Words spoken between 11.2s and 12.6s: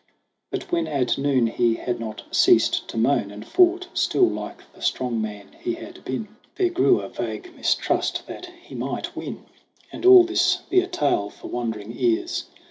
for wondering ears.